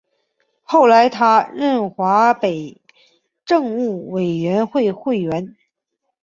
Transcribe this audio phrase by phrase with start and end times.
[0.63, 2.81] 后来他任华北
[3.45, 5.55] 政务委员会委员。